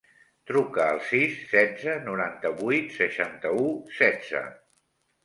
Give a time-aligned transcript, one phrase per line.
[0.51, 3.69] Truca al sis, setze, noranta-vuit, seixanta-u,
[3.99, 4.43] setze.